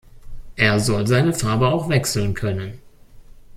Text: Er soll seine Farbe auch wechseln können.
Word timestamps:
Er 0.55 0.79
soll 0.79 1.05
seine 1.05 1.31
Farbe 1.31 1.67
auch 1.67 1.87
wechseln 1.87 2.33
können. 2.33 2.79